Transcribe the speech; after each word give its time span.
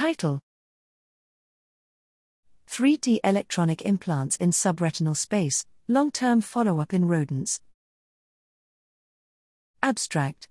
Title 0.00 0.40
3D 2.70 3.18
electronic 3.22 3.82
implants 3.82 4.34
in 4.36 4.48
subretinal 4.48 5.14
space, 5.14 5.66
long 5.88 6.10
term 6.10 6.40
follow 6.40 6.80
up 6.80 6.94
in 6.94 7.06
rodents. 7.06 7.60
Abstract 9.82 10.48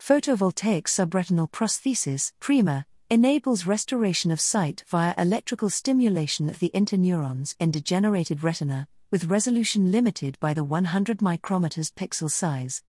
Photovoltaic 0.00 0.84
subretinal 0.84 1.50
prosthesis, 1.52 2.32
PRIMA, 2.40 2.86
enables 3.10 3.66
restoration 3.66 4.30
of 4.30 4.40
sight 4.40 4.82
via 4.88 5.12
electrical 5.18 5.68
stimulation 5.68 6.48
of 6.48 6.60
the 6.60 6.70
interneurons 6.72 7.54
in 7.60 7.70
degenerated 7.70 8.42
retina, 8.42 8.88
with 9.10 9.26
resolution 9.26 9.92
limited 9.92 10.40
by 10.40 10.54
the 10.54 10.64
100 10.64 11.18
micrometers 11.18 11.92
pixel 11.92 12.30
size. 12.30 12.82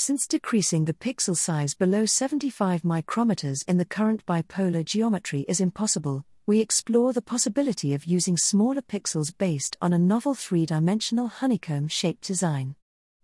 Since 0.00 0.28
decreasing 0.28 0.84
the 0.84 0.94
pixel 0.94 1.36
size 1.36 1.74
below 1.74 2.06
75 2.06 2.82
micrometers 2.82 3.64
in 3.66 3.78
the 3.78 3.84
current 3.84 4.24
bipolar 4.26 4.84
geometry 4.84 5.44
is 5.48 5.60
impossible, 5.60 6.24
we 6.46 6.60
explore 6.60 7.12
the 7.12 7.20
possibility 7.20 7.92
of 7.94 8.04
using 8.04 8.36
smaller 8.36 8.80
pixels 8.80 9.36
based 9.36 9.76
on 9.82 9.92
a 9.92 9.98
novel 9.98 10.36
three 10.36 10.66
dimensional 10.66 11.26
honeycomb 11.26 11.88
shaped 11.88 12.22
design. 12.22 12.76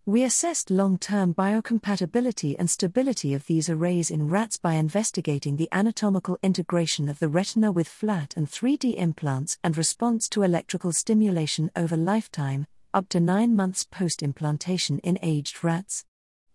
We 0.05 0.25
assessed 0.25 0.69
long 0.69 0.99
term 0.99 1.33
biocompatibility 1.33 2.57
and 2.59 2.69
stability 2.69 3.35
of 3.35 3.47
these 3.47 3.71
arrays 3.71 4.11
in 4.11 4.29
rats 4.29 4.57
by 4.57 4.75
investigating 4.75 5.55
the 5.55 5.69
anatomical 5.71 6.41
integration 6.43 7.09
of 7.09 7.21
the 7.21 7.29
retina 7.29 7.71
with 7.71 7.87
flat 7.87 8.35
and 8.37 8.49
3D 8.49 8.97
implants 8.97 9.59
and 9.63 9.79
response 9.79 10.29
to 10.31 10.43
electrical 10.43 10.91
stimulation 10.91 11.71
over 11.77 11.97
lifetime, 11.97 12.67
up 12.93 13.09
to 13.11 13.21
nine 13.21 13.55
months 13.55 13.85
post 13.85 14.25
implantation 14.25 14.99
in 15.05 15.21
aged 15.23 15.63
rats. 15.63 16.05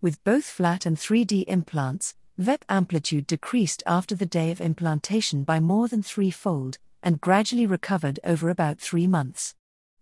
With 0.02 0.24
both 0.24 0.46
flat 0.46 0.86
and 0.86 0.96
3D 0.96 1.44
implants, 1.50 2.16
VEP 2.38 2.64
amplitude 2.70 3.28
decreased 3.28 3.84
after 3.86 4.16
the 4.16 4.26
day 4.26 4.50
of 4.50 4.62
implantation 4.62 5.44
by 5.44 5.60
more 5.60 5.90
than 5.90 6.02
threefold, 6.02 6.78
and 7.04 7.20
gradually 7.20 7.66
recovered 7.66 8.18
over 8.24 8.50
about 8.50 8.80
three 8.80 9.08
months. 9.08 9.56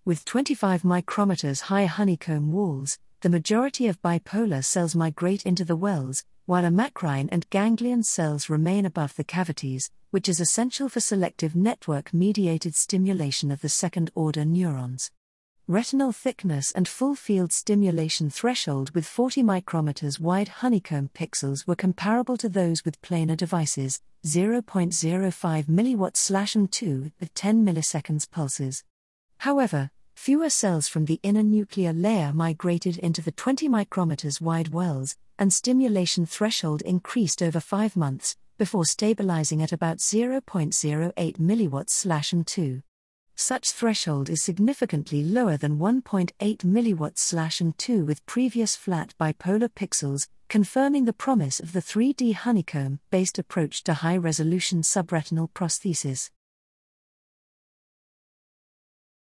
With 0.06 0.24
25 0.24 0.84
micrometers 0.84 1.62
high 1.62 1.86
honeycomb 1.86 2.52
walls, 2.52 3.00
the 3.22 3.30
majority 3.30 3.88
of 3.88 4.00
bipolar 4.04 4.64
cells 4.64 4.96
migrate 4.96 5.48
into 5.48 5.66
the 5.66 5.76
wells, 5.76 6.24
while 6.46 6.64
amacrine 6.64 7.28
and 7.32 7.50
ganglion 7.50 8.04
cells 8.04 8.52
remain 8.52 8.86
above 8.86 9.16
the 9.16 9.24
cavities, 9.24 9.90
which 10.12 10.30
is 10.30 10.40
essential 10.40 10.90
for 10.90 11.00
selective 11.00 11.56
network 11.56 12.14
mediated 12.14 12.76
stimulation 12.76 13.50
of 13.50 13.62
the 13.62 13.70
second 13.70 14.12
order 14.14 14.46
neurons. 14.46 15.10
Retinal 15.70 16.14
thickness 16.14 16.72
and 16.72 16.88
full 16.88 17.14
field 17.14 17.52
stimulation 17.52 18.30
threshold 18.30 18.96
with 18.96 19.06
40 19.06 19.44
micrometers 19.44 20.18
wide 20.18 20.48
honeycomb 20.48 21.10
pixels 21.14 21.68
were 21.68 21.76
comparable 21.76 22.38
to 22.38 22.48
those 22.48 22.86
with 22.86 23.02
planar 23.02 23.36
devices, 23.36 24.00
0.05 24.26 25.66
milliwatts 25.66 26.56
and 26.56 26.72
2 26.72 27.12
at 27.22 27.36
10 27.36 27.66
milliseconds 27.66 28.32
pulses. 28.32 28.86
However, 29.40 29.92
fewer 30.16 30.50
cells 30.50 30.88
from 30.88 31.04
the 31.04 31.20
inner 31.22 31.44
nuclear 31.44 31.92
layer 31.92 32.32
migrated 32.32 32.98
into 33.00 33.22
the 33.22 33.34
20 33.34 33.68
micrometers 33.68 34.40
wide 34.40 34.70
wells, 34.70 35.18
and 35.38 35.52
stimulation 35.52 36.26
threshold 36.26 36.82
increased 36.84 37.44
over 37.44 37.60
5 37.60 37.98
months, 37.98 38.38
before 38.58 38.86
stabilizing 38.86 39.62
at 39.62 39.74
about 39.74 39.98
0.08 39.98 41.38
milliwatts 41.38 42.32
and 42.32 42.48
2. 42.48 42.82
Such 43.40 43.70
threshold 43.70 44.32
is 44.32 44.42
significantly 44.42 45.24
lower 45.24 45.58
than 45.58 45.78
1.8 45.78 46.32
milliwatts 46.66 47.20
and 47.62 47.78
2 47.78 48.04
with 48.04 48.26
previous 48.26 48.76
flat 48.76 49.14
bipolar 49.20 49.70
pixels, 49.70 50.28
confirming 50.50 51.06
the 51.06 51.14
promise 51.14 51.60
of 51.60 51.72
the 51.72 51.80
3D 51.80 52.34
honeycomb 52.34 53.00
based 53.12 53.38
approach 53.38 53.84
to 53.84 53.94
high 53.94 54.18
resolution 54.18 54.82
subretinal 54.82 55.52
prosthesis. 55.52 56.32